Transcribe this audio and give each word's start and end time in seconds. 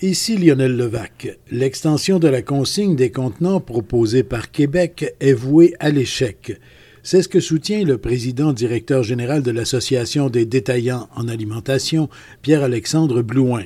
Ici 0.00 0.36
Lionel 0.36 0.76
Levac. 0.76 1.40
L'extension 1.50 2.20
de 2.20 2.28
la 2.28 2.40
consigne 2.40 2.94
des 2.94 3.10
contenants 3.10 3.58
proposée 3.58 4.22
par 4.22 4.52
Québec 4.52 5.12
est 5.18 5.32
vouée 5.32 5.74
à 5.80 5.90
l'échec. 5.90 6.56
C'est 7.02 7.22
ce 7.22 7.28
que 7.28 7.40
soutient 7.40 7.82
le 7.82 7.98
président 7.98 8.52
directeur 8.52 9.02
général 9.02 9.42
de 9.42 9.50
l'Association 9.50 10.30
des 10.30 10.44
détaillants 10.44 11.08
en 11.16 11.26
alimentation, 11.26 12.08
Pierre-Alexandre 12.42 13.22
Blouin. 13.22 13.64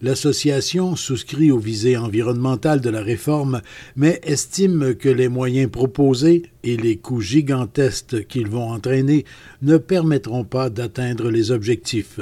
L'association 0.00 0.96
souscrit 0.96 1.50
aux 1.50 1.58
visées 1.58 1.98
environnementales 1.98 2.80
de 2.80 2.88
la 2.88 3.02
réforme, 3.02 3.60
mais 3.96 4.18
estime 4.22 4.94
que 4.94 5.10
les 5.10 5.28
moyens 5.28 5.70
proposés 5.70 6.44
et 6.64 6.78
les 6.78 6.96
coûts 6.96 7.20
gigantesques 7.20 8.26
qu'ils 8.28 8.48
vont 8.48 8.70
entraîner 8.70 9.26
ne 9.60 9.76
permettront 9.76 10.44
pas 10.44 10.70
d'atteindre 10.70 11.30
les 11.30 11.50
objectifs 11.50 12.20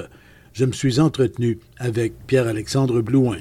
je 0.54 0.64
me 0.64 0.72
suis 0.72 1.00
entretenu 1.00 1.58
avec 1.78 2.14
Pierre-Alexandre 2.26 3.02
Blouin. 3.02 3.38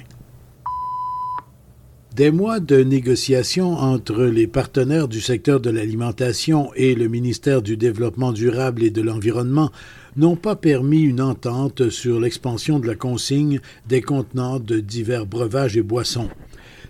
Des 2.15 2.31
mois 2.31 2.59
de 2.59 2.83
négociations 2.83 3.73
entre 3.73 4.25
les 4.25 4.45
partenaires 4.45 5.07
du 5.07 5.21
secteur 5.21 5.59
de 5.59 5.69
l'alimentation 5.69 6.71
et 6.75 6.93
le 6.93 7.07
ministère 7.07 7.61
du 7.61 7.77
Développement 7.77 8.33
durable 8.33 8.83
et 8.83 8.91
de 8.91 9.01
l'Environnement 9.01 9.71
n'ont 10.15 10.35
pas 10.35 10.55
permis 10.55 11.01
une 11.01 11.21
entente 11.21 11.89
sur 11.89 12.19
l'expansion 12.19 12.79
de 12.79 12.87
la 12.87 12.95
consigne 12.95 13.61
des 13.87 14.01
contenants 14.01 14.59
de 14.59 14.79
divers 14.79 15.25
breuvages 15.25 15.77
et 15.77 15.81
boissons. 15.81 16.29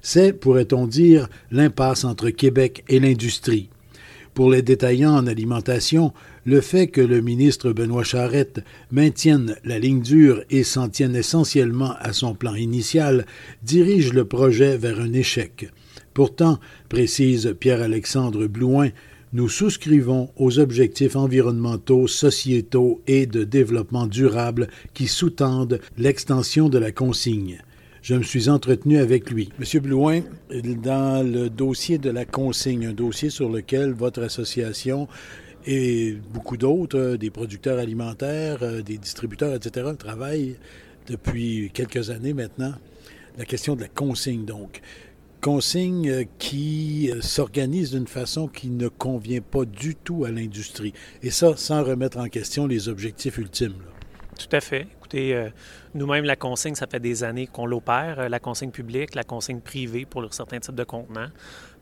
C'est, 0.02 0.34
pourrait-on 0.34 0.88
dire, 0.88 1.30
l'impasse 1.52 2.04
entre 2.04 2.30
Québec 2.30 2.84
et 2.90 3.00
l'industrie. 3.00 3.70
Pour 4.34 4.50
les 4.50 4.62
détaillants 4.62 5.16
en 5.16 5.28
alimentation, 5.28 6.12
le 6.46 6.62
fait 6.62 6.88
que 6.88 7.02
le 7.02 7.22
ministre 7.22 7.72
Benoît 7.72 8.04
Charette 8.04 8.64
maintienne 8.92 9.56
la 9.64 9.80
ligne 9.80 10.02
dure 10.02 10.44
et 10.50 10.64
s'en 10.64 10.90
tienne 10.90 11.16
essentiellement 11.16 11.94
à 12.00 12.14
son 12.14 12.36
plan 12.36 12.56
initial 12.56 13.26
dirige 13.64 14.14
le 14.14 14.26
projet 14.26 14.78
vers 14.78 15.00
un 15.00 15.14
échec. 15.14 15.70
Pourtant, 16.14 16.60
précise 16.90 17.56
Pierre-Alexandre 17.60 18.48
Blouin, 18.48 18.90
nous 19.32 19.50
souscrivons 19.50 20.30
aux 20.36 20.60
objectifs 20.60 21.16
environnementaux, 21.16 22.08
sociétaux 22.08 23.02
et 23.08 23.26
de 23.26 23.44
développement 23.44 24.06
durable 24.06 24.68
qui 24.94 25.08
sous-tendent 25.08 25.80
l'extension 25.98 26.70
de 26.70 26.78
la 26.78 26.92
consigne 26.92 27.60
je 28.04 28.16
me 28.16 28.24
suis 28.24 28.50
entretenu 28.50 28.98
avec 28.98 29.32
lui. 29.32 29.50
Monsieur 29.58 29.80
Blouin, 29.80 30.24
dans 30.52 31.26
le 31.26 31.50
dossier 31.50 31.98
de 31.98 32.10
la 32.10 32.26
consigne, 32.26 32.88
un 32.88 32.94
dossier 32.94 33.30
sur 33.30 33.50
lequel 33.50 33.94
votre 33.94 34.22
association 34.22 35.08
et 35.66 36.18
beaucoup 36.34 36.58
d'autres, 36.58 36.98
euh, 36.98 37.18
des 37.18 37.30
producteurs 37.30 37.80
alimentaires, 37.80 38.60
euh, 38.62 38.82
des 38.82 38.98
distributeurs, 38.98 39.54
etc., 39.54 39.92
travaillent 39.98 40.58
depuis 41.08 41.72
quelques 41.74 42.10
années 42.10 42.34
maintenant. 42.34 42.74
La 43.38 43.46
question 43.46 43.76
de 43.76 43.82
la 43.82 43.88
consigne, 43.88 44.46
donc. 44.46 44.82
Consigne 45.42 46.10
euh, 46.10 46.24
qui 46.38 47.12
s'organise 47.22 47.92
d'une 47.92 48.08
façon 48.08 48.48
qui 48.48 48.70
ne 48.70 48.88
convient 48.88 49.42
pas 49.42 49.66
du 49.66 49.96
tout 49.96 50.26
à 50.26 50.32
l'industrie. 50.32 50.94
Et 51.22 51.32
ça, 51.32 51.56
sans 51.58 51.84
remettre 51.84 52.18
en 52.18 52.28
question 52.28 52.68
les 52.68 52.90
objectifs 52.90 53.38
ultimes. 53.38 53.82
Tout 54.38 54.56
à 54.56 54.62
fait. 54.62 54.88
Écoutez, 54.98 55.50
nous-mêmes, 55.94 56.26
la 56.26 56.36
consigne, 56.36 56.74
ça 56.74 56.88
fait 56.88 57.00
des 57.00 57.24
années 57.24 57.46
qu'on 57.46 57.68
l'opère, 57.68 58.30
la 58.30 58.40
consigne 58.40 58.72
publique, 58.72 59.14
la 59.14 59.24
consigne 59.24 59.60
privée 59.60 60.06
pour 60.06 60.26
certains 60.34 60.60
types 60.60 60.74
de 60.74 60.84
contenants. 60.84 61.30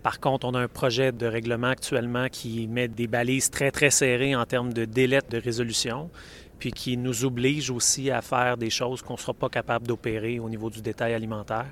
Par 0.03 0.19
contre, 0.19 0.47
on 0.47 0.55
a 0.55 0.59
un 0.59 0.67
projet 0.67 1.11
de 1.11 1.27
règlement 1.27 1.67
actuellement 1.67 2.27
qui 2.31 2.67
met 2.67 2.87
des 2.87 3.07
balises 3.07 3.51
très, 3.51 3.69
très 3.69 3.91
serrées 3.91 4.35
en 4.35 4.45
termes 4.45 4.73
de 4.73 4.85
délai 4.85 5.19
de 5.29 5.37
résolution, 5.37 6.09
puis 6.57 6.71
qui 6.71 6.97
nous 6.97 7.23
oblige 7.23 7.69
aussi 7.69 8.09
à 8.09 8.21
faire 8.21 8.57
des 8.57 8.69
choses 8.69 9.01
qu'on 9.01 9.13
ne 9.13 9.19
sera 9.19 9.33
pas 9.33 9.49
capable 9.49 9.85
d'opérer 9.85 10.39
au 10.39 10.49
niveau 10.49 10.69
du 10.69 10.81
détail 10.81 11.13
alimentaire. 11.13 11.67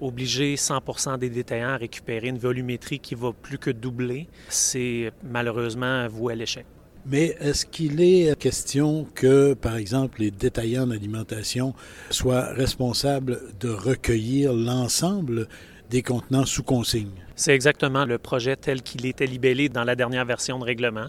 Obliger 0.00 0.56
100% 0.56 1.18
des 1.18 1.30
détaillants 1.30 1.70
à 1.70 1.76
récupérer 1.76 2.28
une 2.28 2.38
volumétrie 2.38 2.98
qui 2.98 3.14
va 3.14 3.32
plus 3.32 3.58
que 3.58 3.70
doubler, 3.70 4.28
c'est 4.48 5.12
malheureusement 5.22 6.06
voué 6.08 6.34
à 6.34 6.36
l'échec. 6.36 6.66
Mais 7.06 7.34
est-ce 7.40 7.64
qu'il 7.64 8.02
est 8.02 8.38
question 8.38 9.06
que, 9.14 9.54
par 9.54 9.76
exemple, 9.76 10.20
les 10.20 10.30
détaillants 10.30 10.86
d'alimentation 10.86 11.74
soient 12.10 12.52
responsables 12.52 13.40
de 13.58 13.70
recueillir 13.70 14.52
l'ensemble 14.52 15.48
des 15.90 16.02
contenants 16.02 16.46
sous 16.46 16.62
consigne? 16.62 17.10
C'est 17.34 17.52
exactement 17.52 18.04
le 18.04 18.18
projet 18.18 18.56
tel 18.56 18.82
qu'il 18.82 19.04
était 19.06 19.26
libellé 19.26 19.68
dans 19.68 19.84
la 19.84 19.96
dernière 19.96 20.24
version 20.24 20.58
de 20.58 20.64
règlement. 20.64 21.08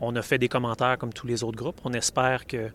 On 0.00 0.16
a 0.16 0.22
fait 0.22 0.38
des 0.38 0.48
commentaires 0.48 0.96
comme 0.96 1.12
tous 1.12 1.26
les 1.26 1.44
autres 1.44 1.58
groupes. 1.58 1.80
On 1.84 1.92
espère 1.92 2.46
que 2.46 2.70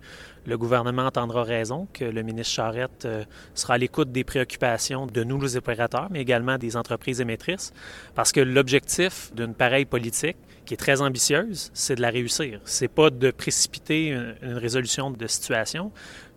le 0.46 0.58
gouvernement 0.58 1.08
entendra 1.08 1.44
raison, 1.44 1.88
que 1.92 2.06
le 2.06 2.22
ministre 2.22 2.54
Charette 2.54 3.06
euh, 3.06 3.24
sera 3.56 3.76
à 3.76 3.78
l'écoute 3.80 4.12
des 4.12 4.24
préoccupations 4.24 5.08
de 5.08 5.24
nous, 5.24 5.42
les 5.42 5.58
opérateurs, 5.58 6.08
mais 6.12 6.22
également 6.22 6.60
des 6.60 6.78
entreprises 6.78 7.22
émettrices, 7.22 7.74
parce 8.14 8.32
que 8.32 8.42
l'objectif 8.42 9.34
d'une 9.34 9.56
pareille 9.56 9.86
politique, 9.86 10.38
qui 10.66 10.74
est 10.74 10.78
très 10.78 11.02
ambitieuse, 11.02 11.72
c'est 11.74 11.96
de 11.96 12.02
la 12.02 12.10
réussir. 12.10 12.60
C'est 12.66 12.88
pas 12.88 13.10
de 13.10 13.32
précipiter 13.32 14.10
une, 14.10 14.58
résolution 14.58 15.12
de 15.12 15.28
situation, 15.28 15.92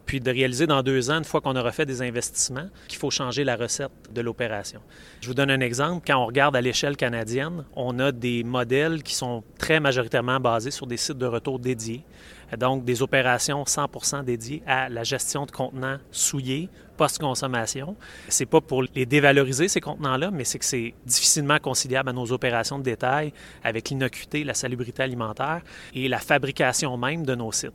puis 0.08 0.20
de 0.20 0.30
réaliser 0.30 0.66
dans 0.66 0.82
deux 0.82 1.10
ans, 1.10 1.18
une 1.18 1.24
fois 1.24 1.42
qu'on 1.42 1.54
aura 1.54 1.70
fait 1.70 1.84
des 1.84 2.00
investissements, 2.00 2.68
qu'il 2.88 2.98
faut 2.98 3.10
changer 3.10 3.44
la 3.44 3.56
recette 3.56 3.92
de 4.10 4.22
l'opération. 4.22 4.80
Je 5.20 5.28
vous 5.28 5.34
donne 5.34 5.50
un 5.50 5.60
exemple. 5.60 6.02
Quand 6.06 6.16
on 6.16 6.24
regarde 6.24 6.56
à 6.56 6.62
l'échelle 6.62 6.96
canadienne, 6.96 7.66
on 7.76 7.98
a 7.98 8.10
des 8.10 8.42
modèles 8.42 9.02
qui 9.02 9.14
sont 9.14 9.44
très 9.58 9.80
majoritairement 9.80 10.40
basés 10.40 10.70
sur 10.70 10.86
des 10.86 10.96
sites 10.96 11.18
de 11.18 11.26
retour 11.26 11.58
dédiés. 11.58 12.04
Donc, 12.56 12.86
des 12.86 13.02
opérations 13.02 13.62
100% 13.64 14.24
dédiées 14.24 14.62
à 14.66 14.88
la 14.88 15.04
gestion 15.04 15.44
de 15.44 15.50
contenants 15.50 15.98
souillés 16.10 16.70
post-consommation. 16.96 17.94
C'est 18.28 18.46
pas 18.46 18.62
pour 18.62 18.82
les 18.82 19.04
dévaloriser, 19.04 19.68
ces 19.68 19.80
contenants-là, 19.80 20.30
mais 20.30 20.44
c'est 20.44 20.58
que 20.58 20.64
c'est 20.64 20.94
difficilement 21.04 21.58
conciliable 21.58 22.08
à 22.08 22.12
nos 22.14 22.32
opérations 22.32 22.78
de 22.78 22.82
détail 22.82 23.34
avec 23.62 23.90
l'innocuité, 23.90 24.42
la 24.42 24.54
salubrité 24.54 25.02
alimentaire 25.02 25.60
et 25.94 26.08
la 26.08 26.18
fabrication 26.18 26.96
même 26.96 27.26
de 27.26 27.34
nos 27.34 27.52
sites. 27.52 27.72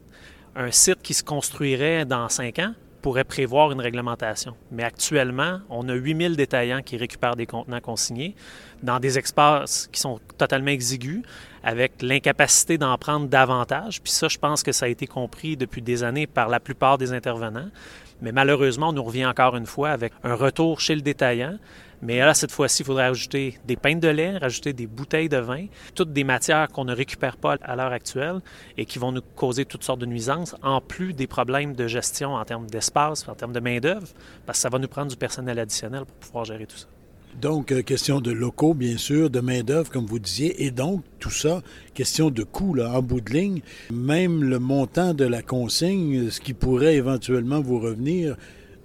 Un 0.55 0.71
site 0.71 1.01
qui 1.01 1.13
se 1.13 1.23
construirait 1.23 2.05
dans 2.05 2.29
cinq 2.29 2.59
ans 2.59 2.73
pourrait 3.01 3.23
prévoir 3.23 3.71
une 3.71 3.81
réglementation. 3.81 4.55
Mais 4.71 4.83
actuellement, 4.83 5.59
on 5.69 5.89
a 5.89 5.93
8000 5.93 6.37
détaillants 6.37 6.81
qui 6.81 6.95
récupèrent 6.95 7.35
des 7.35 7.47
contenants 7.47 7.81
consignés 7.81 8.35
dans 8.81 8.99
des 8.99 9.17
espaces 9.17 9.89
qui 9.91 9.99
sont 9.99 10.19
totalement 10.37 10.69
exigus, 10.69 11.23
avec 11.63 12.01
l'incapacité 12.01 12.77
d'en 12.77 12.97
prendre 12.97 13.27
davantage. 13.27 14.01
Puis 14.01 14.11
ça, 14.11 14.27
je 14.27 14.37
pense 14.37 14.63
que 14.63 14.71
ça 14.71 14.85
a 14.85 14.89
été 14.89 15.07
compris 15.07 15.57
depuis 15.57 15.81
des 15.81 16.03
années 16.03 16.27
par 16.27 16.49
la 16.49 16.59
plupart 16.59 16.97
des 16.97 17.13
intervenants. 17.13 17.69
Mais 18.21 18.31
malheureusement, 18.31 18.89
on 18.89 18.93
nous 18.93 19.03
revient 19.03 19.25
encore 19.25 19.55
une 19.55 19.65
fois 19.65 19.89
avec 19.89 20.13
un 20.23 20.35
retour 20.35 20.79
chez 20.79 20.95
le 20.95 21.01
détaillant. 21.01 21.57
Mais 22.03 22.19
là, 22.19 22.33
cette 22.33 22.51
fois-ci, 22.51 22.81
il 22.81 22.85
faudrait 22.85 23.05
ajouter 23.05 23.57
des 23.65 23.77
pintes 23.77 24.01
de 24.01 24.09
lait, 24.09 24.37
rajouter 24.37 24.73
des 24.73 24.87
bouteilles 24.87 25.29
de 25.29 25.37
vin, 25.37 25.67
toutes 25.95 26.11
des 26.11 26.25
matières 26.25 26.67
qu'on 26.67 26.83
ne 26.83 26.93
récupère 26.93 27.37
pas 27.37 27.55
à 27.61 27.77
l'heure 27.77 27.93
actuelle 27.93 28.41
et 28.77 28.85
qui 28.85 28.99
vont 28.99 29.13
nous 29.13 29.21
causer 29.37 29.63
toutes 29.63 29.85
sortes 29.85 30.01
de 30.01 30.05
nuisances, 30.05 30.53
en 30.63 30.81
plus 30.81 31.13
des 31.13 31.27
problèmes 31.27 31.75
de 31.75 31.87
gestion 31.87 32.35
en 32.35 32.43
termes 32.43 32.67
d'espace, 32.67 33.25
en 33.29 33.35
termes 33.35 33.53
de 33.53 33.61
main-d'œuvre, 33.61 34.07
parce 34.45 34.57
que 34.57 34.63
ça 34.63 34.69
va 34.69 34.79
nous 34.79 34.89
prendre 34.89 35.11
du 35.11 35.15
personnel 35.15 35.57
additionnel 35.57 36.03
pour 36.03 36.15
pouvoir 36.17 36.43
gérer 36.43 36.65
tout 36.65 36.75
ça. 36.75 36.87
Donc, 37.39 37.71
euh, 37.71 37.81
question 37.81 38.19
de 38.19 38.31
locaux, 38.31 38.73
bien 38.73 38.97
sûr, 38.97 39.29
de 39.29 39.39
main-d'œuvre, 39.39 39.89
comme 39.89 40.05
vous 40.05 40.19
disiez, 40.19 40.65
et 40.65 40.71
donc, 40.71 41.03
tout 41.19 41.31
ça, 41.31 41.61
question 41.93 42.31
de 42.31 42.43
coût, 42.43 42.73
là, 42.73 42.91
en 42.91 43.01
bout 43.01 43.21
de 43.21 43.31
ligne. 43.31 43.61
Même 43.91 44.43
le 44.43 44.59
montant 44.59 45.13
de 45.13 45.23
la 45.23 45.41
consigne, 45.41 46.29
ce 46.29 46.41
qui 46.41 46.53
pourrait 46.53 46.95
éventuellement 46.95 47.61
vous 47.61 47.79
revenir, 47.79 48.35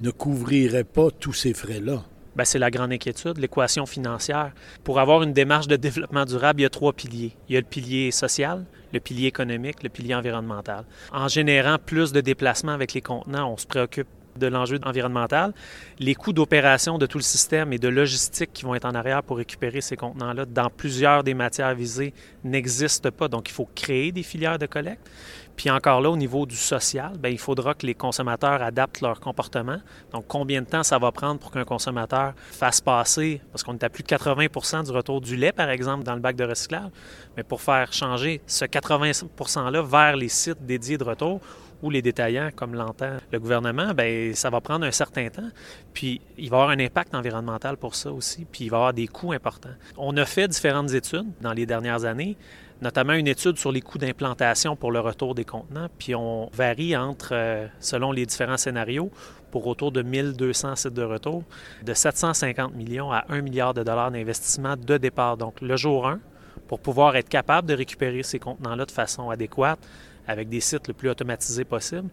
ne 0.01 0.11
couvrirait 0.11 0.85
pas 0.85 1.11
tous 1.11 1.33
ces 1.33 1.53
frais-là. 1.53 2.05
Bien, 2.39 2.45
c'est 2.45 2.61
la 2.61 2.71
grande 2.71 2.93
inquiétude, 2.93 3.39
l'équation 3.39 3.85
financière. 3.85 4.53
Pour 4.85 5.01
avoir 5.01 5.25
une 5.25 5.33
démarche 5.33 5.67
de 5.67 5.75
développement 5.75 6.25
durable, 6.25 6.61
il 6.61 6.63
y 6.63 6.67
a 6.67 6.71
trois 6.71 6.93
piliers. 6.93 7.33
Il 7.49 7.55
y 7.55 7.57
a 7.57 7.61
le 7.61 7.67
pilier 7.67 8.13
social, 8.13 8.65
le 8.93 9.01
pilier 9.01 9.27
économique, 9.27 9.83
le 9.83 9.89
pilier 9.89 10.15
environnemental. 10.15 10.85
En 11.11 11.27
générant 11.27 11.79
plus 11.85 12.13
de 12.13 12.21
déplacements 12.21 12.71
avec 12.71 12.93
les 12.93 13.01
contenants, 13.01 13.53
on 13.53 13.57
se 13.57 13.67
préoccupe 13.67 14.07
de 14.37 14.47
l'enjeu 14.47 14.79
environnemental. 14.85 15.53
Les 15.99 16.15
coûts 16.15 16.33
d'opération 16.33 16.97
de 16.97 17.07
tout 17.07 17.19
le 17.19 17.25
système 17.25 17.73
et 17.73 17.79
de 17.81 17.89
logistique 17.89 18.53
qui 18.53 18.65
vont 18.65 18.77
être 18.77 18.85
en 18.85 18.95
arrière 18.95 19.25
pour 19.25 19.39
récupérer 19.39 19.81
ces 19.81 19.97
contenants-là 19.97 20.45
dans 20.45 20.71
plusieurs 20.71 21.25
des 21.25 21.35
matières 21.35 21.75
visées 21.75 22.15
n'existent 22.45 23.11
pas. 23.11 23.27
Donc, 23.27 23.49
il 23.49 23.53
faut 23.53 23.69
créer 23.75 24.13
des 24.13 24.23
filières 24.23 24.61
de 24.61 24.67
collecte. 24.67 25.11
Puis 25.59 25.71
encore 25.71 26.01
là, 26.01 26.09
au 26.09 26.17
niveau 26.17 26.47
du 26.47 26.55
social, 26.55 27.19
bien, 27.19 27.33
il 27.33 27.39
faudra 27.39 27.75
que 27.75 27.85
les 27.85 27.95
consommateurs 27.95 28.63
adaptent 28.63 29.01
leur 29.01 29.19
comportement. 29.19 29.79
Donc, 30.13 30.25
combien 30.29 30.63
de 30.63 30.67
temps 30.67 30.85
ça 30.85 31.01
va 31.01 31.11
prendre 31.11 31.41
pour 31.41 31.51
qu'un 31.51 31.65
consommateur 31.65 32.33
fasse 32.37 32.81
passer, 32.81 33.41
parce 33.51 33.65
qu'on 33.65 33.75
est 33.75 33.83
à 33.83 33.91
plus 33.91 34.05
de 34.05 34.09
80% 34.09 34.85
du 34.85 34.93
retour 34.93 35.21
du 35.21 35.35
lait, 35.35 35.51
par 35.51 35.69
exemple, 35.69 36.05
dans 36.05 36.15
le 36.15 36.21
bac 36.21 36.37
de 36.37 36.45
recyclage, 36.45 36.91
mais 37.37 37.43
pour 37.43 37.61
faire 37.61 37.93
changer 37.93 38.41
ce 38.47 38.67
80 38.67 39.11
%-là 39.11 39.83
vers 39.83 40.15
les 40.15 40.29
sites 40.29 40.65
dédiés 40.65 40.97
de 40.97 41.03
retour, 41.03 41.41
ou 41.83 41.91
les 41.91 42.03
détaillants, 42.03 42.51
comme 42.55 42.75
l'entend 42.75 43.17
le 43.31 43.39
gouvernement, 43.39 43.95
bien, 43.95 44.33
ça 44.35 44.51
va 44.51 44.61
prendre 44.61 44.85
un 44.85 44.91
certain 44.91 45.29
temps. 45.29 45.51
Puis 45.93 46.21
il 46.37 46.51
va 46.51 46.57
y 46.57 46.61
avoir 46.61 46.71
un 46.71 46.81
impact 46.81 47.15
environnemental 47.15 47.77
pour 47.77 47.95
ça 47.95 48.13
aussi, 48.13 48.45
puis 48.45 48.65
il 48.65 48.71
va 48.71 48.77
y 48.77 48.79
avoir 48.79 48.93
des 48.93 49.07
coûts 49.07 49.33
importants. 49.33 49.75
On 49.97 50.17
a 50.17 50.25
fait 50.25 50.49
différentes 50.49 50.93
études 50.93 51.29
dans 51.41 51.53
les 51.53 51.67
dernières 51.67 52.05
années 52.05 52.37
notamment 52.81 53.15
une 53.15 53.27
étude 53.27 53.59
sur 53.59 53.73
les 53.73 53.81
coûts 53.81 53.99
d'implantation 53.99 54.77
pour 54.77 54.93
le 54.93 55.01
retour 55.01 55.35
des 55.35 55.45
contenants, 55.45 55.89
puis 55.99 56.15
on 56.15 56.49
varie 56.53 56.97
entre, 56.97 57.31
euh, 57.33 57.67
selon 57.81 58.13
les 58.13 58.27
différents 58.27 58.57
scénarios, 58.57 59.11
pour 59.51 59.67
autour 59.67 59.93
de 59.93 60.03
1200 60.03 60.77
sites 60.77 60.95
de 60.95 61.03
retour, 61.03 61.43
de 61.83 61.95
750 61.95 62.75
millions 62.75 63.11
à 63.11 63.25
1 63.29 63.41
milliard 63.41 63.75
de 63.75 63.83
dollars 63.83 64.11
d'investissement 64.11 64.77
de 64.77 64.97
départ. 64.99 65.37
Donc 65.37 65.61
le 65.61 65.77
jour 65.77 66.07
1, 66.07 66.21
pour 66.67 66.81
pouvoir 66.81 67.17
être 67.17 67.29
capable 67.29 67.67
de 67.67 67.75
récupérer 67.75 68.23
ces 68.23 68.39
contenants-là 68.39 68.85
de 68.85 68.91
façon 68.91 69.31
adéquate, 69.31 69.79
avec 70.27 70.49
des 70.49 70.61
sites 70.61 70.87
le 70.89 70.95
plus 70.95 71.09
automatisés 71.09 71.65
possible, 71.65 72.09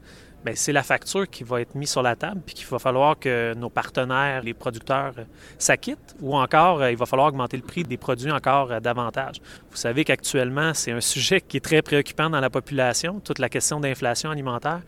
c'est 0.54 0.72
la 0.72 0.84
facture 0.84 1.28
qui 1.28 1.44
va 1.44 1.62
être 1.62 1.74
mise 1.76 1.90
sur 1.90 2.04
la 2.04 2.16
table, 2.16 2.42
puis 2.46 2.54
qu'il 2.54 2.68
va 2.68 2.78
falloir 2.78 3.18
que 3.18 3.54
nos 3.56 3.70
partenaires, 3.70 4.44
les 4.44 4.54
producteurs, 4.54 5.14
euh, 5.18 5.24
s'acquittent, 5.58 6.16
ou 6.22 6.36
encore 6.36 6.82
euh, 6.82 6.92
il 6.92 6.98
va 6.98 7.06
falloir 7.06 7.30
augmenter 7.30 7.58
le 7.58 7.64
prix 7.64 7.84
des 7.84 7.98
produits 7.98 8.32
encore 8.32 8.72
euh, 8.72 8.80
davantage. 8.80 9.38
Vous 9.72 9.78
savez 9.78 10.04
qu'actuellement, 10.04 10.74
c'est 10.74 10.92
un 10.92 11.02
sujet 11.16 11.42
qui 11.42 11.58
est 11.58 11.62
très 11.62 11.82
préoccupant 11.82 12.30
dans 12.30 12.40
la 12.40 12.50
population, 12.50 13.20
toute 13.20 13.40
la 13.40 13.50
question 13.50 13.80
d'inflation 13.80 14.30
alimentaire. 14.30 14.82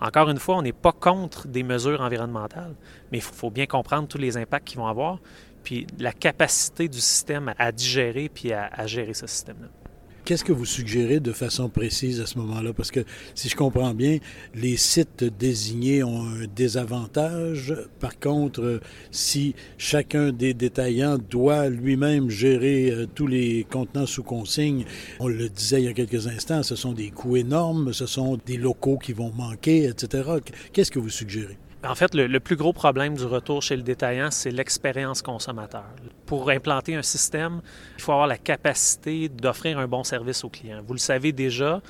Encore 0.00 0.30
une 0.30 0.38
fois, 0.38 0.56
on 0.56 0.62
n'est 0.62 0.72
pas 0.72 0.92
contre 0.92 1.48
des 1.48 1.62
mesures 1.62 2.00
environnementales, 2.00 2.74
mais 3.10 3.18
il 3.18 3.24
faut 3.24 3.50
bien 3.50 3.66
comprendre 3.66 4.08
tous 4.08 4.18
les 4.18 4.36
impacts 4.36 4.68
qu'ils 4.68 4.78
vont 4.78 4.86
avoir, 4.86 5.18
puis 5.62 5.86
la 5.98 6.12
capacité 6.12 6.88
du 6.88 7.00
système 7.00 7.52
à 7.58 7.72
digérer 7.72 8.30
puis 8.32 8.52
à, 8.52 8.70
à 8.72 8.86
gérer 8.86 9.12
ce 9.12 9.26
système-là. 9.26 9.79
Qu'est-ce 10.24 10.44
que 10.44 10.52
vous 10.52 10.66
suggérez 10.66 11.18
de 11.18 11.32
façon 11.32 11.68
précise 11.68 12.20
à 12.20 12.26
ce 12.26 12.38
moment-là? 12.38 12.72
Parce 12.72 12.90
que 12.90 13.00
si 13.34 13.48
je 13.48 13.56
comprends 13.56 13.94
bien, 13.94 14.18
les 14.54 14.76
sites 14.76 15.24
désignés 15.24 16.04
ont 16.04 16.24
un 16.24 16.46
désavantage. 16.54 17.74
Par 17.98 18.18
contre, 18.18 18.80
si 19.10 19.54
chacun 19.78 20.30
des 20.30 20.54
détaillants 20.54 21.18
doit 21.18 21.68
lui-même 21.68 22.30
gérer 22.30 22.90
euh, 22.90 23.06
tous 23.12 23.26
les 23.26 23.66
contenants 23.70 24.06
sous 24.06 24.22
consigne, 24.22 24.84
on 25.18 25.28
le 25.28 25.48
disait 25.48 25.82
il 25.82 25.86
y 25.86 25.88
a 25.88 25.94
quelques 25.94 26.26
instants, 26.26 26.62
ce 26.62 26.76
sont 26.76 26.92
des 26.92 27.10
coûts 27.10 27.36
énormes, 27.36 27.92
ce 27.92 28.06
sont 28.06 28.38
des 28.46 28.56
locaux 28.56 28.98
qui 28.98 29.12
vont 29.12 29.32
manquer, 29.32 29.84
etc. 29.86 30.28
Qu'est-ce 30.72 30.90
que 30.90 30.98
vous 30.98 31.08
suggérez? 31.08 31.58
En 31.82 31.94
fait, 31.94 32.14
le, 32.14 32.40
plus 32.40 32.56
gros 32.56 32.74
problème 32.74 33.14
du 33.16 33.24
retour 33.24 33.62
chez 33.62 33.74
le 33.74 33.82
détaillant, 33.82 34.30
c'est 34.30 34.50
l'expérience 34.50 35.22
consommateur. 35.22 35.86
Pour 36.26 36.50
implanter 36.50 36.94
un 36.94 37.02
système, 37.02 37.62
il 37.96 38.02
faut 38.02 38.12
avoir 38.12 38.26
la 38.26 38.36
capacité 38.36 39.30
d'offrir 39.30 39.78
un 39.78 39.86
bon 39.86 40.04
service 40.04 40.44
au 40.44 40.50
client. 40.50 40.82
Vous 40.86 40.92
le 40.92 40.98
savez 40.98 41.32
déjà, 41.32 41.80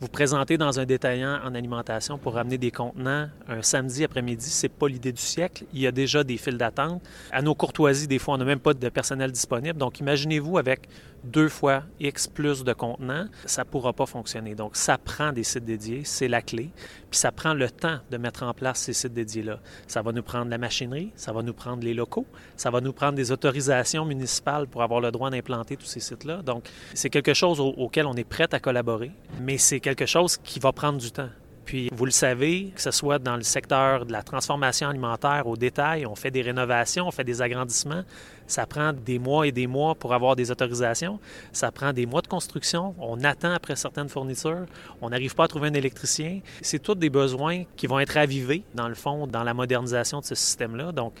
vous 0.00 0.08
présentez 0.08 0.56
dans 0.56 0.80
un 0.80 0.86
détaillant 0.86 1.40
en 1.44 1.54
alimentation 1.54 2.16
pour 2.16 2.34
ramener 2.34 2.56
des 2.56 2.70
contenants 2.70 3.28
un 3.48 3.60
samedi 3.60 4.02
après-midi, 4.02 4.48
c'est 4.48 4.70
pas 4.70 4.88
l'idée 4.88 5.12
du 5.12 5.20
siècle. 5.20 5.64
Il 5.74 5.80
y 5.80 5.86
a 5.86 5.92
déjà 5.92 6.24
des 6.24 6.38
files 6.38 6.56
d'attente. 6.56 7.02
À 7.30 7.42
nos 7.42 7.54
courtoisies, 7.54 8.06
des 8.06 8.18
fois, 8.18 8.34
on 8.34 8.38
n'a 8.38 8.46
même 8.46 8.60
pas 8.60 8.72
de 8.72 8.88
personnel 8.88 9.30
disponible. 9.30 9.78
Donc, 9.78 10.00
imaginez-vous 10.00 10.56
avec 10.56 10.88
deux 11.22 11.50
fois 11.50 11.82
X 12.00 12.26
plus 12.26 12.64
de 12.64 12.72
contenants, 12.72 13.26
ça 13.44 13.62
ne 13.62 13.68
pourra 13.68 13.92
pas 13.92 14.06
fonctionner. 14.06 14.54
Donc, 14.54 14.76
ça 14.76 14.96
prend 14.96 15.32
des 15.32 15.42
sites 15.42 15.66
dédiés, 15.66 16.02
c'est 16.04 16.28
la 16.28 16.40
clé. 16.40 16.70
Puis, 17.10 17.18
ça 17.18 17.30
prend 17.30 17.52
le 17.52 17.70
temps 17.70 17.98
de 18.10 18.16
mettre 18.16 18.42
en 18.42 18.54
place 18.54 18.80
ces 18.80 18.94
sites 18.94 19.12
dédiés-là. 19.12 19.58
Ça 19.86 20.00
va 20.00 20.12
nous 20.12 20.22
prendre 20.22 20.50
la 20.50 20.56
machinerie, 20.56 21.12
ça 21.14 21.32
va 21.32 21.42
nous 21.42 21.52
prendre 21.52 21.84
les 21.84 21.92
locaux, 21.92 22.26
ça 22.56 22.70
va 22.70 22.80
nous 22.80 22.94
prendre 22.94 23.14
des 23.14 23.32
autorisations 23.32 24.06
municipales 24.06 24.66
pour 24.66 24.82
avoir 24.82 25.00
le 25.00 25.10
droit 25.10 25.28
d'implanter 25.28 25.76
tous 25.76 25.86
ces 25.86 26.00
sites-là. 26.00 26.40
Donc, 26.42 26.68
c'est 26.94 27.10
quelque 27.10 27.34
chose 27.34 27.60
auquel 27.60 28.06
on 28.06 28.14
est 28.14 28.24
prêt 28.24 28.48
à 28.52 28.60
collaborer, 28.60 29.10
mais 29.42 29.58
c'est 29.58 29.80
quelque 29.94 30.08
chose 30.08 30.36
qui 30.38 30.58
va 30.58 30.72
prendre 30.72 30.98
du 30.98 31.10
temps. 31.10 31.28
Puis, 31.64 31.88
vous 31.92 32.04
le 32.04 32.10
savez, 32.10 32.72
que 32.74 32.80
ce 32.80 32.90
soit 32.90 33.20
dans 33.20 33.36
le 33.36 33.42
secteur 33.42 34.04
de 34.04 34.10
la 34.10 34.22
transformation 34.22 34.88
alimentaire 34.88 35.46
au 35.46 35.56
détail, 35.56 36.04
on 36.04 36.16
fait 36.16 36.32
des 36.32 36.42
rénovations, 36.42 37.06
on 37.06 37.10
fait 37.12 37.22
des 37.22 37.42
agrandissements. 37.42 38.02
Ça 38.48 38.66
prend 38.66 38.92
des 38.92 39.20
mois 39.20 39.46
et 39.46 39.52
des 39.52 39.68
mois 39.68 39.94
pour 39.94 40.12
avoir 40.12 40.34
des 40.34 40.50
autorisations. 40.50 41.20
Ça 41.52 41.70
prend 41.70 41.92
des 41.92 42.06
mois 42.06 42.22
de 42.22 42.26
construction. 42.26 42.96
On 42.98 43.22
attend 43.22 43.52
après 43.52 43.76
certaines 43.76 44.08
fournitures. 44.08 44.66
On 45.00 45.10
n'arrive 45.10 45.36
pas 45.36 45.44
à 45.44 45.48
trouver 45.48 45.68
un 45.68 45.74
électricien. 45.74 46.40
C'est 46.60 46.82
tous 46.82 46.96
des 46.96 47.10
besoins 47.10 47.62
qui 47.76 47.86
vont 47.86 48.00
être 48.00 48.16
avivés, 48.16 48.64
dans 48.74 48.88
le 48.88 48.96
fond, 48.96 49.28
dans 49.28 49.44
la 49.44 49.54
modernisation 49.54 50.18
de 50.18 50.24
ce 50.24 50.34
système-là. 50.34 50.90
Donc, 50.90 51.12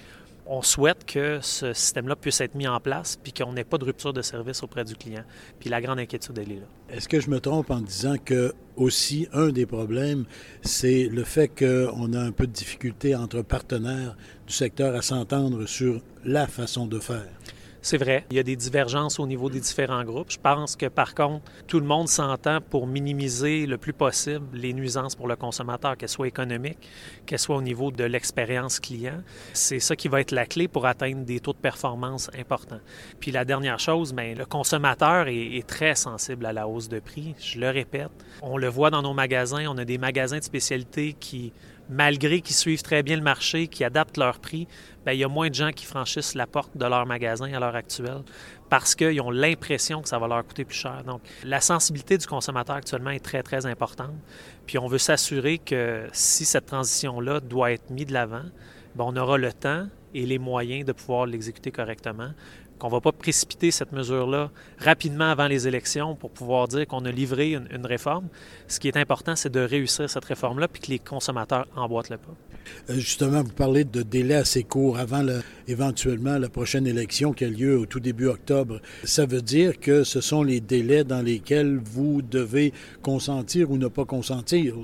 on 0.52 0.62
souhaite 0.62 1.06
que 1.06 1.38
ce 1.40 1.72
système-là 1.72 2.16
puisse 2.16 2.40
être 2.40 2.56
mis 2.56 2.66
en 2.66 2.80
place 2.80 3.16
puis 3.22 3.32
qu'on 3.32 3.52
n'ait 3.52 3.64
pas 3.64 3.78
de 3.78 3.84
rupture 3.84 4.12
de 4.12 4.20
service 4.20 4.64
auprès 4.64 4.84
du 4.84 4.96
client. 4.96 5.22
Puis 5.60 5.70
la 5.70 5.80
grande 5.80 6.00
inquiétude, 6.00 6.36
elle 6.38 6.50
est 6.50 6.56
là. 6.56 6.66
Est-ce 6.88 7.08
que 7.08 7.20
je 7.20 7.30
me 7.30 7.38
trompe 7.38 7.70
en 7.70 7.80
disant 7.80 8.16
que 8.22 8.52
aussi 8.74 9.28
un 9.32 9.50
des 9.50 9.64
problèmes, 9.64 10.24
c'est 10.62 11.04
le 11.04 11.22
fait 11.22 11.46
qu'on 11.46 12.12
a 12.14 12.20
un 12.20 12.32
peu 12.32 12.48
de 12.48 12.52
difficulté 12.52 13.14
entre 13.14 13.42
partenaires 13.42 14.16
du 14.48 14.52
secteur 14.52 14.96
à 14.96 15.02
s'entendre 15.02 15.66
sur 15.66 16.02
la 16.24 16.48
façon 16.48 16.86
de 16.86 16.98
faire? 16.98 17.28
C'est 17.82 17.96
vrai, 17.96 18.26
il 18.30 18.36
y 18.36 18.38
a 18.38 18.42
des 18.42 18.56
divergences 18.56 19.18
au 19.18 19.26
niveau 19.26 19.48
des 19.48 19.60
différents 19.60 20.04
groupes. 20.04 20.30
Je 20.30 20.38
pense 20.38 20.76
que 20.76 20.86
par 20.86 21.14
contre, 21.14 21.50
tout 21.66 21.80
le 21.80 21.86
monde 21.86 22.08
s'entend 22.08 22.60
pour 22.60 22.86
minimiser 22.86 23.64
le 23.64 23.78
plus 23.78 23.94
possible 23.94 24.46
les 24.52 24.74
nuisances 24.74 25.14
pour 25.14 25.26
le 25.26 25.36
consommateur, 25.36 25.96
qu'elles 25.96 26.10
soient 26.10 26.28
économiques, 26.28 26.90
qu'elles 27.24 27.38
soient 27.38 27.56
au 27.56 27.62
niveau 27.62 27.90
de 27.90 28.04
l'expérience 28.04 28.80
client. 28.80 29.22
C'est 29.54 29.80
ça 29.80 29.96
qui 29.96 30.08
va 30.08 30.20
être 30.20 30.32
la 30.32 30.44
clé 30.44 30.68
pour 30.68 30.86
atteindre 30.86 31.24
des 31.24 31.40
taux 31.40 31.54
de 31.54 31.58
performance 31.58 32.30
importants. 32.38 32.80
Puis 33.18 33.30
la 33.30 33.46
dernière 33.46 33.78
chose, 33.78 34.12
bien, 34.12 34.34
le 34.34 34.44
consommateur 34.44 35.28
est, 35.28 35.56
est 35.56 35.66
très 35.66 35.94
sensible 35.94 36.44
à 36.44 36.52
la 36.52 36.68
hausse 36.68 36.88
de 36.88 37.00
prix. 37.00 37.34
Je 37.40 37.58
le 37.58 37.70
répète, 37.70 38.10
on 38.42 38.58
le 38.58 38.68
voit 38.68 38.90
dans 38.90 39.02
nos 39.02 39.14
magasins, 39.14 39.64
on 39.68 39.78
a 39.78 39.86
des 39.86 39.98
magasins 39.98 40.38
de 40.38 40.44
spécialité 40.44 41.14
qui 41.18 41.52
malgré 41.90 42.40
qu'ils 42.40 42.56
suivent 42.56 42.82
très 42.82 43.02
bien 43.02 43.16
le 43.16 43.22
marché, 43.22 43.66
qui 43.66 43.84
adaptent 43.84 44.16
leur 44.16 44.38
prix, 44.38 44.66
bien, 45.04 45.12
il 45.12 45.18
y 45.18 45.24
a 45.24 45.28
moins 45.28 45.48
de 45.48 45.54
gens 45.54 45.72
qui 45.72 45.84
franchissent 45.84 46.34
la 46.34 46.46
porte 46.46 46.76
de 46.76 46.86
leur 46.86 47.04
magasin 47.04 47.52
à 47.52 47.58
l'heure 47.58 47.74
actuelle 47.74 48.22
parce 48.70 48.94
qu'ils 48.94 49.20
ont 49.20 49.32
l'impression 49.32 50.00
que 50.00 50.08
ça 50.08 50.18
va 50.18 50.28
leur 50.28 50.46
coûter 50.46 50.64
plus 50.64 50.76
cher. 50.76 51.02
Donc, 51.04 51.20
la 51.44 51.60
sensibilité 51.60 52.16
du 52.16 52.26
consommateur 52.26 52.76
actuellement 52.76 53.10
est 53.10 53.24
très, 53.24 53.42
très 53.42 53.66
importante. 53.66 54.14
Puis, 54.66 54.78
on 54.78 54.86
veut 54.86 54.98
s'assurer 54.98 55.58
que 55.58 56.06
si 56.12 56.44
cette 56.44 56.66
transition-là 56.66 57.40
doit 57.40 57.72
être 57.72 57.90
mise 57.90 58.06
de 58.06 58.12
l'avant, 58.12 58.44
bien, 58.94 59.04
on 59.04 59.16
aura 59.16 59.36
le 59.36 59.52
temps 59.52 59.86
et 60.14 60.24
les 60.26 60.38
moyens 60.38 60.84
de 60.84 60.92
pouvoir 60.92 61.26
l'exécuter 61.26 61.72
correctement 61.72 62.30
qu'on 62.80 62.88
ne 62.88 62.92
va 62.92 63.00
pas 63.00 63.12
précipiter 63.12 63.70
cette 63.70 63.92
mesure-là 63.92 64.50
rapidement 64.78 65.30
avant 65.30 65.46
les 65.46 65.68
élections 65.68 66.16
pour 66.16 66.30
pouvoir 66.30 66.66
dire 66.66 66.86
qu'on 66.86 67.04
a 67.04 67.12
livré 67.12 67.52
une, 67.52 67.86
réforme. 67.86 68.26
Ce 68.66 68.80
qui 68.80 68.88
est 68.88 68.96
important, 68.96 69.36
c'est 69.36 69.50
de 69.50 69.60
réussir 69.60 70.08
cette 70.08 70.24
réforme-là 70.24 70.66
puis 70.66 70.82
que 70.82 70.88
les 70.88 70.98
consommateurs 70.98 71.66
emboîtent 71.76 72.10
le 72.10 72.16
pas. 72.16 72.34
Euh, 72.88 72.94
justement, 72.94 73.42
vous 73.42 73.52
parlez 73.52 73.84
de 73.84 74.02
délais 74.02 74.36
assez 74.36 74.64
courts 74.64 74.98
avant 74.98 75.24
éventuellement 75.68 76.38
la 76.38 76.48
prochaine 76.48 76.86
élection 76.86 77.32
qui 77.32 77.44
a 77.44 77.48
lieu 77.48 77.78
au 77.78 77.86
tout 77.86 78.00
début 78.00 78.26
octobre. 78.26 78.80
Ça 79.04 79.26
veut 79.26 79.42
dire 79.42 79.78
que 79.78 80.04
ce 80.04 80.20
sont 80.20 80.42
les 80.42 80.60
délais 80.60 81.04
dans 81.04 81.22
lesquels 81.22 81.78
vous 81.82 82.22
devez 82.22 82.72
consentir 83.02 83.70
ou 83.70 83.76
ne 83.76 83.88
pas 83.88 84.04
consentir. 84.04 84.74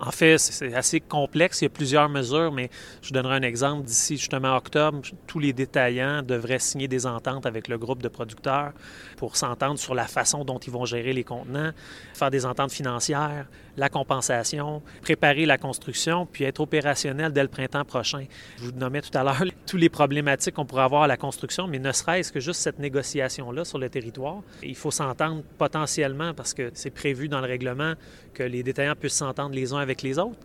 En 0.00 0.12
fait, 0.12 0.38
c'est 0.38 0.74
assez 0.74 1.00
complexe. 1.00 1.60
Il 1.60 1.64
y 1.64 1.66
a 1.66 1.70
plusieurs 1.70 2.08
mesures, 2.08 2.52
mais 2.52 2.70
je 3.02 3.12
donnerai 3.12 3.36
un 3.36 3.42
exemple. 3.42 3.84
D'ici 3.84 4.16
justement 4.16 4.56
octobre, 4.56 5.00
tous 5.26 5.40
les 5.40 5.52
détaillants 5.52 6.22
devraient 6.22 6.60
signer 6.60 6.86
des 6.86 7.06
ententes 7.06 7.46
avec 7.46 7.66
le 7.66 7.78
groupe 7.78 8.02
de 8.02 8.08
producteurs 8.08 8.72
pour 9.16 9.36
s'entendre 9.36 9.78
sur 9.78 9.94
la 9.94 10.06
façon 10.06 10.44
dont 10.44 10.58
ils 10.58 10.72
vont 10.72 10.84
gérer 10.84 11.12
les 11.12 11.24
contenants, 11.24 11.72
faire 12.14 12.30
des 12.30 12.46
ententes 12.46 12.72
financières, 12.72 13.46
la 13.78 13.88
compensation, 13.88 14.82
préparer 15.02 15.46
la 15.46 15.58
construction, 15.58 16.26
puis 16.26 16.44
être 16.44 16.60
opérationnel 16.60 17.32
dès 17.32 17.42
le 17.42 17.48
printemps 17.48 17.84
prochain. 17.84 18.24
Je 18.58 18.64
vous 18.64 18.72
nommais 18.72 19.00
tout 19.00 19.16
à 19.16 19.22
l'heure 19.22 19.44
tous 19.66 19.76
les 19.76 19.88
problématiques 19.88 20.54
qu'on 20.54 20.66
pourrait 20.66 20.82
avoir 20.82 21.02
à 21.02 21.06
la 21.06 21.16
construction, 21.16 21.66
mais 21.66 21.78
ne 21.78 21.92
serait-ce 21.92 22.32
que 22.32 22.40
juste 22.40 22.60
cette 22.60 22.78
négociation-là 22.78 23.64
sur 23.64 23.78
le 23.78 23.88
territoire. 23.88 24.42
Il 24.62 24.76
faut 24.76 24.90
s'entendre 24.90 25.42
potentiellement, 25.56 26.34
parce 26.34 26.54
que 26.54 26.70
c'est 26.74 26.90
prévu 26.90 27.28
dans 27.28 27.40
le 27.40 27.46
règlement, 27.46 27.94
que 28.34 28.42
les 28.42 28.62
détaillants 28.62 28.96
puissent 28.96 29.14
s'entendre 29.14 29.54
les 29.54 29.72
uns 29.72 29.78
avec 29.78 30.02
les 30.02 30.18
autres. 30.18 30.38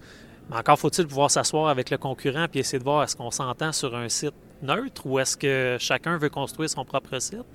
Mais 0.50 0.58
encore 0.58 0.78
faut-il 0.78 1.08
pouvoir 1.08 1.32
s'asseoir 1.32 1.68
avec 1.68 1.90
le 1.90 1.98
concurrent 1.98 2.48
puis 2.50 2.60
essayer 2.60 2.80
de 2.80 2.84
voir 2.84 3.04
est-ce 3.04 3.16
qu'on 3.16 3.32
s'entend 3.32 3.72
sur 3.72 3.96
un 3.96 4.10
site 4.10 4.34
neutre 4.64 5.06
ou 5.06 5.20
est-ce 5.20 5.38
que 5.38 5.78
chacun 5.80 6.18
veut 6.18 6.30
construire 6.30 6.70
son 6.70 6.86
propre 6.86 7.20
site? 7.20 7.46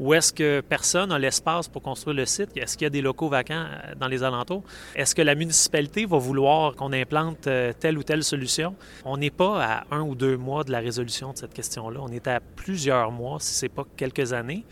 Ou 0.00 0.14
est-ce 0.14 0.32
que 0.32 0.60
personne 0.60 1.10
n'a 1.10 1.18
l'espace 1.18 1.68
pour 1.68 1.82
construire 1.82 2.16
le 2.16 2.26
site? 2.26 2.50
Est-ce 2.56 2.76
qu'il 2.76 2.84
y 2.84 2.86
a 2.86 2.90
des 2.90 3.02
locaux 3.02 3.28
vacants 3.28 3.66
euh, 3.66 3.94
dans 3.94 4.08
les 4.08 4.22
alentours? 4.22 4.64
Est-ce 4.96 5.14
que 5.14 5.22
la 5.22 5.34
municipalité 5.34 6.04
va 6.06 6.18
vouloir 6.18 6.74
qu'on 6.74 6.92
implante 6.92 7.46
euh, 7.46 7.72
telle 7.78 7.96
ou 7.96 8.02
telle 8.02 8.24
solution? 8.24 8.74
On 9.04 9.16
n'est 9.16 9.30
pas 9.30 9.64
à 9.64 9.84
un 9.92 10.00
ou 10.00 10.14
deux 10.14 10.36
mois 10.36 10.64
de 10.64 10.72
la 10.72 10.80
résolution 10.80 11.32
de 11.32 11.38
cette 11.38 11.54
question-là. 11.54 12.00
On 12.02 12.08
est 12.08 12.26
à 12.26 12.40
plusieurs 12.40 13.12
mois, 13.12 13.38
si 13.40 13.54
ce 13.54 13.66
n'est 13.66 13.70
pas 13.70 13.84
quelques 13.96 14.32
années. 14.32 14.64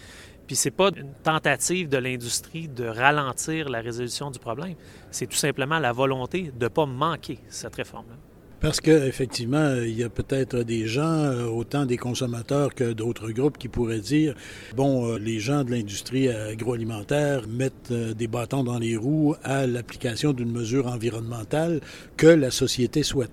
Puis 0.47 0.57
c'est 0.57 0.71
pas 0.71 0.91
une 0.97 1.13
tentative 1.23 1.89
de 1.89 1.99
l'industrie 1.99 2.69
de 2.69 2.85
ralentir 2.85 3.69
la 3.69 3.81
résolution 3.81 4.31
du 4.31 4.39
problème. 4.39 4.75
C'est 5.11 5.27
tout 5.27 5.37
simplement 5.37 5.79
la 5.79 5.93
volonté 5.93 6.51
de 6.55 6.65
ne 6.65 6.69
pas 6.69 6.87
manquer 6.87 7.39
cette 7.49 7.77
réforme-là. 7.77 8.17
Parce 8.63 8.81
qu'effectivement, 8.81 9.75
il 9.75 9.99
y 9.99 10.05
a 10.05 10.09
peut-être 10.09 10.59
des 10.63 10.87
gens, 10.87 11.03
euh, 11.03 11.47
autant 11.47 11.85
des 11.85 11.97
consommateurs 11.97 12.77
que 12.77 12.93
d'autres 12.93 13.33
groupes, 13.33 13.59
qui 13.59 13.67
pourraient 13.67 13.99
dire, 13.99 14.37
bon, 14.77 15.05
euh, 15.05 15.19
les 15.19 15.41
gens 15.41 15.65
de 15.65 15.73
l'industrie 15.73 16.29
agroalimentaire 16.29 17.49
mettent 17.49 17.91
euh, 17.91 18.15
des 18.15 18.29
bâtons 18.29 18.63
dans 18.63 18.79
les 18.79 18.97
roues 18.97 19.35
à 19.43 19.67
l'application 19.67 20.33
d'une 20.33 20.53
mesure 20.53 20.87
environnementale 20.87 21.81
que 22.17 22.29
la 22.29 22.53
société 22.53 23.03
souhaite. 23.03 23.33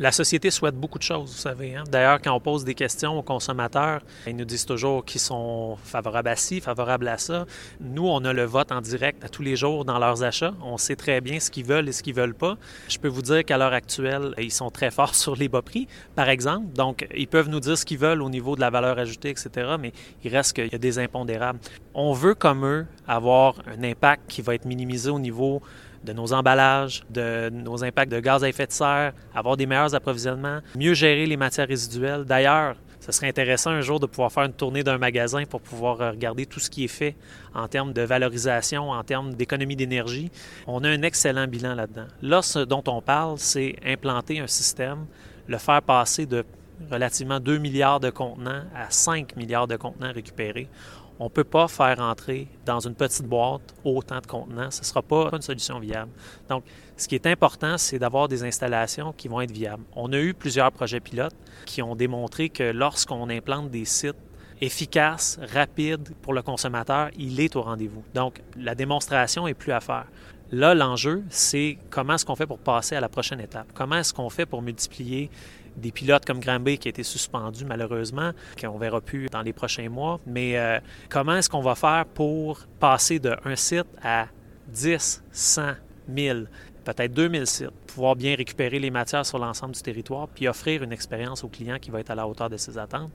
La 0.00 0.12
société 0.12 0.52
souhaite 0.52 0.76
beaucoup 0.76 0.98
de 0.98 1.02
choses, 1.02 1.32
vous 1.32 1.38
savez. 1.38 1.74
Hein. 1.74 1.82
D'ailleurs, 1.90 2.20
quand 2.22 2.32
on 2.32 2.38
pose 2.38 2.64
des 2.64 2.76
questions 2.76 3.18
aux 3.18 3.22
consommateurs, 3.22 4.00
ils 4.28 4.36
nous 4.36 4.44
disent 4.44 4.64
toujours 4.64 5.04
qu'ils 5.04 5.20
sont 5.20 5.76
favorables 5.82 6.28
à 6.28 6.36
ci, 6.36 6.60
favorables 6.60 7.08
à 7.08 7.18
ça. 7.18 7.46
Nous, 7.80 8.06
on 8.06 8.24
a 8.24 8.32
le 8.32 8.44
vote 8.44 8.70
en 8.70 8.80
direct 8.80 9.24
à 9.24 9.28
tous 9.28 9.42
les 9.42 9.56
jours 9.56 9.84
dans 9.84 9.98
leurs 9.98 10.22
achats. 10.22 10.54
On 10.62 10.78
sait 10.78 10.94
très 10.94 11.20
bien 11.20 11.40
ce 11.40 11.50
qu'ils 11.50 11.64
veulent 11.64 11.88
et 11.88 11.92
ce 11.92 12.04
qu'ils 12.04 12.14
veulent 12.14 12.36
pas. 12.36 12.56
Je 12.88 12.96
peux 12.98 13.08
vous 13.08 13.22
dire 13.22 13.44
qu'à 13.44 13.58
l'heure 13.58 13.72
actuelle, 13.72 14.34
ils 14.38 14.52
sont 14.52 14.70
très 14.70 14.92
forts 14.92 15.14
sur 15.16 15.34
les 15.34 15.48
bas 15.48 15.62
prix, 15.62 15.88
par 16.14 16.28
exemple. 16.28 16.72
Donc, 16.74 17.08
ils 17.16 17.26
peuvent 17.26 17.48
nous 17.48 17.58
dire 17.58 17.76
ce 17.76 17.84
qu'ils 17.84 17.98
veulent 17.98 18.22
au 18.22 18.30
niveau 18.30 18.54
de 18.54 18.60
la 18.60 18.70
valeur 18.70 19.00
ajoutée, 19.00 19.30
etc. 19.30 19.74
Mais 19.80 19.92
il 20.22 20.30
reste 20.30 20.52
qu'il 20.52 20.68
y 20.68 20.76
a 20.76 20.78
des 20.78 21.00
impondérables. 21.00 21.58
On 21.92 22.12
veut, 22.12 22.36
comme 22.36 22.64
eux, 22.64 22.86
avoir 23.08 23.56
un 23.66 23.82
impact 23.82 24.22
qui 24.28 24.42
va 24.42 24.54
être 24.54 24.64
minimisé 24.64 25.10
au 25.10 25.18
niveau 25.18 25.60
de 26.04 26.12
nos 26.12 26.32
emballages, 26.32 27.02
de 27.10 27.50
nos 27.50 27.84
impacts 27.84 28.12
de 28.12 28.20
gaz 28.20 28.44
à 28.44 28.48
effet 28.48 28.66
de 28.66 28.72
serre, 28.72 29.12
avoir 29.34 29.56
des 29.56 29.66
meilleurs 29.66 29.94
approvisionnements, 29.94 30.60
mieux 30.76 30.94
gérer 30.94 31.26
les 31.26 31.36
matières 31.36 31.68
résiduelles. 31.68 32.24
D'ailleurs, 32.24 32.76
ce 33.00 33.12
serait 33.12 33.28
intéressant 33.28 33.70
un 33.70 33.80
jour 33.80 34.00
de 34.00 34.06
pouvoir 34.06 34.30
faire 34.30 34.44
une 34.44 34.52
tournée 34.52 34.82
d'un 34.82 34.98
magasin 34.98 35.44
pour 35.44 35.62
pouvoir 35.62 36.00
euh, 36.00 36.10
regarder 36.10 36.44
tout 36.46 36.60
ce 36.60 36.68
qui 36.68 36.84
est 36.84 36.88
fait 36.88 37.16
en 37.54 37.66
termes 37.66 37.92
de 37.92 38.02
valorisation, 38.02 38.90
en 38.90 39.02
termes 39.02 39.34
d'économie 39.34 39.76
d'énergie. 39.76 40.30
On 40.66 40.84
a 40.84 40.88
un 40.90 41.02
excellent 41.02 41.46
bilan 41.46 41.74
là-dedans. 41.74 42.06
Là, 42.20 42.42
ce 42.42 42.58
dont 42.58 42.82
on 42.86 43.00
parle, 43.00 43.38
c'est 43.38 43.76
implanter 43.84 44.40
un 44.40 44.46
système, 44.46 45.06
le 45.46 45.58
faire 45.58 45.80
passer 45.80 46.26
de 46.26 46.44
relativement 46.90 47.40
2 47.40 47.58
milliards 47.58 48.00
de 48.00 48.10
contenants 48.10 48.62
à 48.74 48.90
5 48.90 49.36
milliards 49.36 49.66
de 49.66 49.76
contenants 49.76 50.12
récupérés 50.12 50.68
on 51.18 51.24
ne 51.24 51.28
peut 51.28 51.44
pas 51.44 51.68
faire 51.68 51.98
entrer 52.00 52.48
dans 52.64 52.80
une 52.80 52.94
petite 52.94 53.26
boîte 53.26 53.74
autant 53.84 54.20
de 54.20 54.26
contenants. 54.26 54.70
Ce 54.70 54.80
ne 54.80 54.84
sera 54.84 55.02
pas 55.02 55.30
une 55.32 55.42
solution 55.42 55.80
viable. 55.80 56.10
Donc, 56.48 56.64
ce 56.96 57.08
qui 57.08 57.14
est 57.14 57.26
important, 57.26 57.76
c'est 57.78 57.98
d'avoir 57.98 58.28
des 58.28 58.44
installations 58.44 59.12
qui 59.12 59.28
vont 59.28 59.40
être 59.40 59.50
viables. 59.50 59.82
On 59.94 60.12
a 60.12 60.18
eu 60.18 60.34
plusieurs 60.34 60.70
projets 60.70 61.00
pilotes 61.00 61.34
qui 61.66 61.82
ont 61.82 61.96
démontré 61.96 62.48
que 62.48 62.70
lorsqu'on 62.70 63.28
implante 63.30 63.70
des 63.70 63.84
sites 63.84 64.16
efficaces, 64.60 65.38
rapides 65.52 66.14
pour 66.22 66.34
le 66.34 66.42
consommateur, 66.42 67.10
il 67.16 67.40
est 67.40 67.56
au 67.56 67.62
rendez-vous. 67.62 68.02
Donc, 68.14 68.40
la 68.56 68.74
démonstration 68.74 69.46
est 69.46 69.54
plus 69.54 69.72
à 69.72 69.80
faire. 69.80 70.06
Là, 70.50 70.74
l'enjeu, 70.74 71.24
c'est 71.28 71.78
comment 71.90 72.14
est-ce 72.14 72.24
qu'on 72.24 72.36
fait 72.36 72.46
pour 72.46 72.58
passer 72.58 72.96
à 72.96 73.00
la 73.00 73.08
prochaine 73.08 73.40
étape? 73.40 73.68
Comment 73.74 73.96
est-ce 73.96 74.14
qu'on 74.14 74.30
fait 74.30 74.46
pour 74.46 74.62
multiplier 74.62 75.30
des 75.78 75.92
pilotes 75.92 76.24
comme 76.24 76.40
Granby 76.40 76.78
qui 76.78 76.88
a 76.88 76.90
été 76.90 77.02
suspendu 77.02 77.64
malheureusement, 77.64 78.32
qu'on 78.60 78.78
verra 78.78 79.00
plus 79.00 79.28
dans 79.28 79.42
les 79.42 79.52
prochains 79.52 79.88
mois. 79.88 80.20
Mais 80.26 80.58
euh, 80.58 80.78
comment 81.08 81.36
est-ce 81.36 81.48
qu'on 81.48 81.62
va 81.62 81.74
faire 81.74 82.04
pour 82.06 82.60
passer 82.80 83.18
de 83.18 83.36
un 83.44 83.56
site 83.56 83.86
à 84.02 84.26
10, 84.68 85.22
100, 85.32 85.62
1000, 86.08 86.48
peut-être 86.84 87.12
2000 87.12 87.46
sites, 87.46 87.70
pouvoir 87.86 88.16
bien 88.16 88.34
récupérer 88.34 88.78
les 88.78 88.90
matières 88.90 89.26
sur 89.26 89.38
l'ensemble 89.38 89.74
du 89.74 89.82
territoire, 89.82 90.28
puis 90.28 90.48
offrir 90.48 90.82
une 90.82 90.92
expérience 90.92 91.44
au 91.44 91.48
client 91.48 91.78
qui 91.78 91.90
va 91.90 92.00
être 92.00 92.10
à 92.10 92.14
la 92.14 92.26
hauteur 92.26 92.50
de 92.50 92.56
ses 92.56 92.78
attentes? 92.78 93.10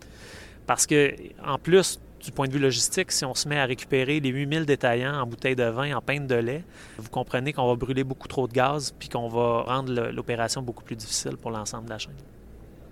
Parce 0.65 0.88
que, 0.88 1.13
en 1.46 1.58
plus, 1.58 2.00
du 2.24 2.32
point 2.32 2.48
de 2.48 2.53
vue 2.53 2.60
logistique, 2.60 3.12
si 3.12 3.25
on 3.25 3.36
se 3.36 3.48
met 3.48 3.60
à 3.60 3.65
récupérer 3.65 4.20
les 4.20 4.29
8000 4.29 4.65
détaillants 4.65 5.22
en 5.22 5.25
bouteilles 5.25 5.55
de 5.55 5.63
vin, 5.63 5.96
en 5.96 6.01
pinte 6.01 6.25
de 6.25 6.36
lait, 6.36 6.63
vous 6.98 7.10
comprenez 7.10 7.51
qu'on 7.51 7.67
va 7.67 7.75
brûler 7.75 8.03
beaucoup 8.03 8.27
trop 8.27 8.48
de 8.48 8.53
gaz 8.53 8.93
puis 8.98 9.10
qu'on 9.10 9.27
va 9.27 9.63
rendre 9.63 9.91
l'opération 10.12 10.62
beaucoup 10.62 10.84
plus 10.84 10.96
difficile 10.96 11.36
pour 11.36 11.51
l'ensemble 11.51 11.86
de 11.86 11.89
la 11.89 12.00
chaîne. 12.00 12.13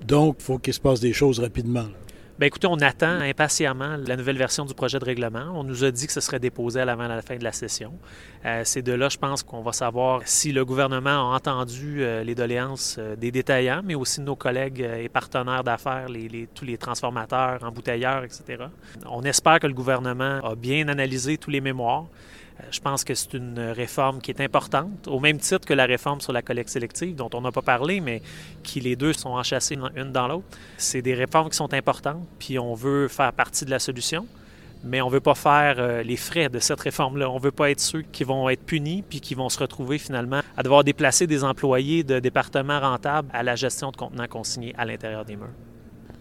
Donc, 0.06 0.38
il 0.40 0.44
faut 0.44 0.58
qu'il 0.58 0.74
se 0.74 0.80
passe 0.80 1.00
des 1.00 1.14
choses 1.14 1.40
rapidement. 1.40 1.88
Bien, 2.42 2.48
écoutez, 2.48 2.66
on 2.66 2.78
attend 2.78 3.20
impatiemment 3.20 3.98
la 3.98 4.16
nouvelle 4.16 4.38
version 4.38 4.66
du 4.66 4.74
projet 4.74 4.98
de 4.98 5.06
règlement. 5.06 5.52
On 5.54 5.64
nous 5.64 5.84
a 5.84 5.92
dit 5.92 6.08
que 6.08 6.12
ce 6.14 6.22
serait 6.22 6.40
déposé 6.40 6.80
à 6.80 6.86
la 6.86 7.22
fin 7.22 7.38
de 7.38 7.44
la 7.44 7.52
session. 7.52 7.94
Euh, 8.46 8.64
c'est 8.66 8.82
de 8.82 8.94
là, 8.94 9.10
je 9.10 9.18
pense, 9.20 9.44
qu'on 9.44 9.62
va 9.62 9.74
savoir 9.74 10.22
si 10.26 10.52
le 10.52 10.66
gouvernement 10.66 11.32
a 11.32 11.36
entendu 11.36 12.02
euh, 12.02 12.24
les 12.24 12.34
doléances 12.34 12.96
euh, 12.98 13.16
des 13.16 13.30
détaillants, 13.30 13.82
mais 13.84 13.94
aussi 13.94 14.22
de 14.22 14.26
nos 14.26 14.36
collègues 14.36 14.82
et 14.82 15.08
partenaires 15.08 15.64
d'affaires, 15.64 16.08
tous 16.56 16.66
les 16.66 16.80
transformateurs, 16.80 17.64
embouteilleurs, 17.64 18.24
etc. 18.24 18.64
On 19.08 19.22
espère 19.22 19.60
que 19.60 19.68
le 19.68 19.76
gouvernement 19.76 20.40
a 20.44 20.56
bien 20.56 20.88
analysé 20.88 21.38
tous 21.38 21.52
les 21.52 21.62
mémoires. 21.62 22.08
Je 22.70 22.80
pense 22.80 23.04
que 23.04 23.16
c'est 23.16 23.34
une 23.34 23.60
réforme 23.60 24.22
qui 24.22 24.32
est 24.32 24.42
importante, 24.42 25.08
au 25.08 25.20
même 25.20 25.40
titre 25.40 25.66
que 25.66 25.74
la 25.74 25.86
réforme 25.86 26.22
sur 26.22 26.32
la 26.32 26.42
collecte 26.42 26.70
sélective, 26.70 27.16
dont 27.16 27.30
on 27.34 27.42
n'a 27.42 27.52
pas 27.52 27.62
parlé, 27.62 28.02
mais 28.02 28.22
qui 28.64 28.80
les 28.80 28.96
deux 28.96 29.14
sont 29.14 29.30
enchâssés 29.30 29.78
une 29.96 30.12
dans 30.12 30.28
l'autre. 30.28 30.46
C'est 30.78 31.02
des 31.02 31.14
réformes 31.14 31.50
qui 31.50 31.58
sont 31.58 31.74
importantes, 31.74 32.26
puis 32.40 32.60
on 32.60 32.74
veut 32.74 33.08
faire 33.08 33.34
partie 33.34 33.66
de 33.66 33.72
la 33.72 33.80
solution, 33.80 34.28
mais 34.84 35.02
on 35.02 35.08
ne 35.08 35.14
veut 35.14 35.20
pas 35.20 35.36
faire 35.36 35.76
euh, 35.78 36.04
les 36.04 36.18
frais 36.18 36.50
de 36.50 36.60
cette 36.60 36.80
réforme-là. 36.80 37.30
On 37.30 37.36
ne 37.36 37.42
veut 37.42 37.52
pas 37.52 37.70
être 37.70 37.80
ceux 37.80 38.02
qui 38.02 38.24
vont 38.24 38.50
être 38.50 38.64
punis, 38.64 39.04
puis 39.08 39.22
qui 39.22 39.36
vont 39.36 39.50
se 39.50 39.60
retrouver 39.60 39.98
finalement 39.98 40.42
à 40.58 40.64
devoir 40.64 40.84
déplacer 40.84 41.28
des 41.28 41.44
employés 41.44 42.04
de 42.04 42.20
départements 42.20 42.80
rentables 42.80 43.30
à 43.34 43.44
la 43.44 43.56
gestion 43.56 43.92
de 43.92 43.98
contenants 43.98 44.28
consignés 44.28 44.74
à 44.78 44.86
l'intérieur 44.86 45.26
des 45.26 45.36
murs. 45.36 45.50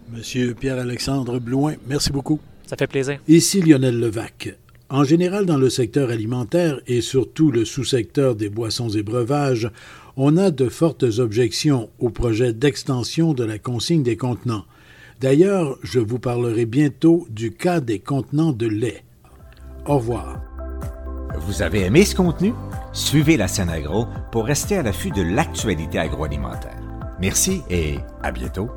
Monsieur 0.09 0.53
Pierre-Alexandre 0.53 1.39
Blouin, 1.39 1.75
merci 1.87 2.11
beaucoup. 2.11 2.39
Ça 2.65 2.75
fait 2.75 2.87
plaisir. 2.87 3.19
Ici 3.27 3.61
Lionel 3.61 3.99
Levac. 3.99 4.55
En 4.91 5.05
général, 5.05 5.45
dans 5.45 5.57
le 5.57 5.69
secteur 5.69 6.09
alimentaire 6.09 6.81
et 6.85 6.99
surtout 6.99 7.49
le 7.49 7.63
sous-secteur 7.63 8.35
des 8.35 8.49
boissons 8.49 8.89
et 8.89 9.03
breuvages, 9.03 9.71
on 10.17 10.35
a 10.35 10.51
de 10.51 10.67
fortes 10.67 11.05
objections 11.17 11.89
au 11.99 12.09
projet 12.09 12.51
d'extension 12.51 13.33
de 13.33 13.45
la 13.45 13.57
consigne 13.57 14.03
des 14.03 14.17
contenants. 14.17 14.65
D'ailleurs, 15.21 15.77
je 15.81 15.99
vous 15.99 16.19
parlerai 16.19 16.65
bientôt 16.65 17.25
du 17.29 17.51
cas 17.51 17.79
des 17.79 17.99
contenants 17.99 18.51
de 18.51 18.67
lait. 18.67 19.05
Au 19.85 19.95
revoir. 19.95 20.41
Vous 21.39 21.61
avez 21.61 21.85
aimé 21.85 22.03
ce 22.03 22.15
contenu? 22.15 22.53
Suivez 22.91 23.37
la 23.37 23.47
scène 23.47 23.69
agro 23.69 24.07
pour 24.33 24.45
rester 24.45 24.75
à 24.75 24.83
l'affût 24.83 25.11
de 25.11 25.21
l'actualité 25.21 25.99
agroalimentaire. 25.99 26.77
Merci 27.21 27.61
et 27.69 27.95
à 28.21 28.33
bientôt. 28.33 28.69